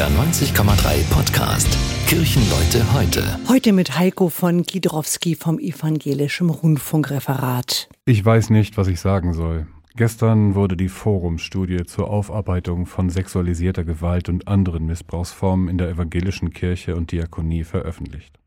NDR 0.00 0.18
90,3 0.18 1.12
Podcast. 1.12 1.68
Kirchenleute 2.06 2.90
heute. 2.94 3.38
Heute 3.50 3.74
mit 3.74 3.98
Heiko 3.98 4.30
von 4.30 4.62
Gidrowski 4.62 5.34
vom 5.34 5.58
Evangelischen 5.58 6.48
Rundfunkreferat. 6.48 7.90
Ich 8.06 8.24
weiß 8.24 8.48
nicht, 8.48 8.78
was 8.78 8.88
ich 8.88 8.98
sagen 8.98 9.34
soll. 9.34 9.66
Gestern 9.96 10.54
wurde 10.54 10.78
die 10.78 10.88
Forumstudie 10.88 11.84
zur 11.84 12.08
Aufarbeitung 12.08 12.86
von 12.86 13.10
sexualisierter 13.10 13.84
Gewalt 13.84 14.30
und 14.30 14.48
anderen 14.48 14.86
Missbrauchsformen 14.86 15.68
in 15.68 15.76
der 15.76 15.90
evangelischen 15.90 16.54
Kirche 16.54 16.96
und 16.96 17.12
Diakonie 17.12 17.64
veröffentlicht. 17.64 18.38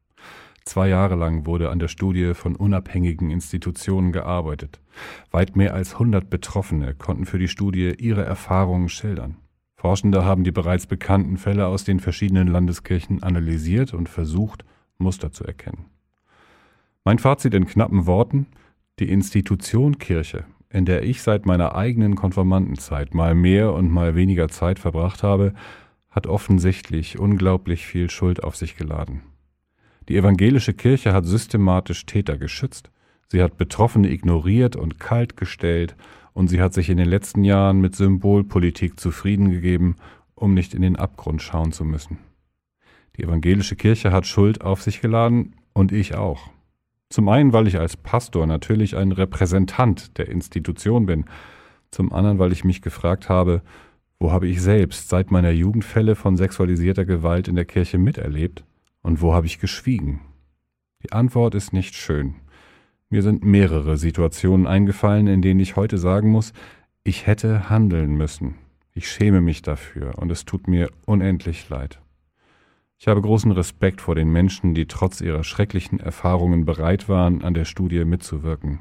Zwei 0.65 0.87
Jahre 0.87 1.13
lang 1.13 1.45
wurde 1.45 1.69
an 1.69 1.77
der 1.77 1.87
Studie 1.87 2.33
von 2.33 2.55
unabhängigen 2.55 3.29
Institutionen 3.29 4.11
gearbeitet. 4.11 4.79
Weit 5.29 5.55
mehr 5.55 5.75
als 5.75 5.93
100 5.93 6.31
Betroffene 6.31 6.95
konnten 6.95 7.27
für 7.27 7.37
die 7.37 7.47
Studie 7.47 7.93
ihre 7.99 8.25
Erfahrungen 8.25 8.89
schildern. 8.89 9.37
Forschende 9.83 10.23
haben 10.23 10.45
die 10.45 10.53
bereits 10.53 10.87
bekannten 10.87 11.35
Fälle 11.35 11.67
aus 11.67 11.83
den 11.83 11.99
verschiedenen 11.99 12.47
Landeskirchen 12.47 13.21
analysiert 13.21 13.93
und 13.93 14.07
versucht, 14.07 14.63
Muster 14.97 15.33
zu 15.33 15.43
erkennen. 15.43 15.87
Mein 17.03 17.19
Fazit 17.19 17.53
in 17.53 17.67
knappen 17.67 18.05
Worten, 18.05 18.47
die 18.99 19.09
Institution 19.09 19.99
Kirche, 19.99 20.45
in 20.69 20.85
der 20.85 21.03
ich 21.03 21.21
seit 21.21 21.45
meiner 21.45 21.75
eigenen 21.75 22.15
Konformantenzeit 22.15 23.13
mal 23.13 23.35
mehr 23.35 23.73
und 23.73 23.91
mal 23.91 24.15
weniger 24.15 24.47
Zeit 24.47 24.79
verbracht 24.79 25.21
habe, 25.21 25.53
hat 26.09 26.27
offensichtlich 26.27 27.19
unglaublich 27.19 27.85
viel 27.85 28.09
Schuld 28.09 28.41
auf 28.41 28.55
sich 28.55 28.77
geladen. 28.77 29.23
Die 30.07 30.15
evangelische 30.15 30.73
Kirche 30.73 31.11
hat 31.11 31.25
systematisch 31.25 32.05
Täter 32.05 32.37
geschützt, 32.37 32.89
sie 33.27 33.43
hat 33.43 33.57
Betroffene 33.57 34.09
ignoriert 34.09 34.77
und 34.77 35.01
kalt 35.01 35.35
gestellt 35.35 35.97
und 36.33 36.47
sie 36.47 36.61
hat 36.61 36.73
sich 36.73 36.89
in 36.89 36.97
den 36.97 37.07
letzten 37.07 37.43
Jahren 37.43 37.79
mit 37.81 37.95
Symbolpolitik 37.95 38.99
zufrieden 38.99 39.51
gegeben, 39.51 39.95
um 40.35 40.53
nicht 40.53 40.73
in 40.73 40.81
den 40.81 40.95
Abgrund 40.95 41.41
schauen 41.41 41.71
zu 41.71 41.85
müssen. 41.85 42.17
Die 43.15 43.23
evangelische 43.23 43.75
Kirche 43.75 44.11
hat 44.11 44.25
Schuld 44.25 44.61
auf 44.61 44.81
sich 44.81 45.01
geladen 45.01 45.55
und 45.73 45.91
ich 45.91 46.15
auch. 46.15 46.49
Zum 47.09 47.29
einen, 47.29 47.53
weil 47.53 47.67
ich 47.67 47.79
als 47.79 47.95
Pastor 47.95 48.47
natürlich 48.47 48.97
ein 48.97 49.11
Repräsentant 49.11 50.17
der 50.17 50.29
Institution 50.29 51.05
bin, 51.05 51.25
zum 51.91 52.11
anderen, 52.11 52.39
weil 52.39 52.51
ich 52.51 52.63
mich 52.63 52.81
gefragt 52.81 53.29
habe, 53.29 53.61
wo 54.19 54.31
habe 54.31 54.47
ich 54.47 54.61
selbst 54.61 55.09
seit 55.09 55.29
meiner 55.29 55.51
Jugend 55.51 55.85
Fälle 55.85 56.15
von 56.15 56.37
sexualisierter 56.37 57.05
Gewalt 57.05 57.47
in 57.47 57.55
der 57.55 57.65
Kirche 57.65 57.99
miterlebt 57.99 58.63
und 59.03 59.21
wo 59.21 59.33
habe 59.33 59.45
ich 59.45 59.59
geschwiegen? 59.59 60.21
Die 61.03 61.11
Antwort 61.11 61.53
ist 61.53 61.73
nicht 61.73 61.93
schön. 61.93 62.35
Mir 63.13 63.21
sind 63.21 63.45
mehrere 63.45 63.95
Situationen 63.95 64.65
eingefallen, 64.65 65.27
in 65.27 65.43
denen 65.43 65.59
ich 65.59 65.75
heute 65.75 65.99
sagen 65.99 66.31
muss, 66.31 66.51
ich 67.03 67.27
hätte 67.27 67.69
handeln 67.69 68.15
müssen. 68.15 68.55
Ich 68.95 69.07
schäme 69.07 69.39
mich 69.39 69.61
dafür 69.61 70.17
und 70.17 70.31
es 70.31 70.45
tut 70.45 70.67
mir 70.67 70.89
unendlich 71.05 71.69
leid. 71.69 72.01
Ich 72.97 73.07
habe 73.07 73.21
großen 73.21 73.51
Respekt 73.51 74.01
vor 74.01 74.15
den 74.15 74.31
Menschen, 74.31 74.73
die 74.73 74.87
trotz 74.87 75.21
ihrer 75.21 75.43
schrecklichen 75.43 75.99
Erfahrungen 75.99 76.65
bereit 76.65 77.07
waren, 77.07 77.43
an 77.43 77.53
der 77.53 77.65
Studie 77.65 78.03
mitzuwirken. 78.03 78.79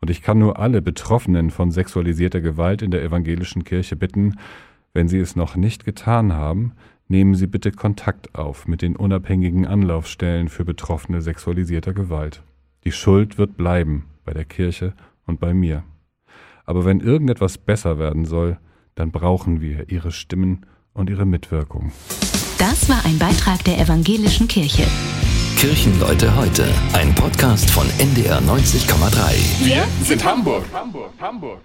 Und 0.00 0.10
ich 0.10 0.22
kann 0.22 0.40
nur 0.40 0.58
alle 0.58 0.82
Betroffenen 0.82 1.50
von 1.50 1.70
sexualisierter 1.70 2.40
Gewalt 2.40 2.82
in 2.82 2.90
der 2.90 3.04
evangelischen 3.04 3.62
Kirche 3.62 3.94
bitten, 3.94 4.40
wenn 4.92 5.06
sie 5.06 5.20
es 5.20 5.36
noch 5.36 5.54
nicht 5.54 5.84
getan 5.84 6.32
haben, 6.32 6.72
nehmen 7.06 7.36
Sie 7.36 7.46
bitte 7.46 7.70
Kontakt 7.70 8.34
auf 8.34 8.66
mit 8.66 8.82
den 8.82 8.96
unabhängigen 8.96 9.68
Anlaufstellen 9.68 10.48
für 10.48 10.64
Betroffene 10.64 11.22
sexualisierter 11.22 11.92
Gewalt. 11.92 12.42
Die 12.84 12.92
Schuld 12.92 13.38
wird 13.38 13.56
bleiben 13.56 14.06
bei 14.24 14.32
der 14.32 14.44
Kirche 14.44 14.94
und 15.26 15.40
bei 15.40 15.54
mir. 15.54 15.84
Aber 16.64 16.84
wenn 16.84 17.00
irgendetwas 17.00 17.58
besser 17.58 17.98
werden 17.98 18.24
soll, 18.24 18.58
dann 18.94 19.10
brauchen 19.10 19.60
wir 19.60 19.88
ihre 19.88 20.12
Stimmen 20.12 20.66
und 20.92 21.08
ihre 21.08 21.24
Mitwirkung. 21.24 21.92
Das 22.58 22.88
war 22.88 23.04
ein 23.04 23.18
Beitrag 23.18 23.64
der 23.64 23.78
evangelischen 23.78 24.48
Kirche. 24.48 24.86
Kirchenleute 25.56 26.34
heute, 26.36 26.66
ein 26.92 27.14
Podcast 27.14 27.70
von 27.70 27.86
NDR 27.98 28.40
90,3. 28.40 29.64
Wir 29.64 29.84
sind 30.02 30.24
Hamburg. 30.24 30.64
Hamburg, 30.72 31.12
Hamburg. 31.20 31.60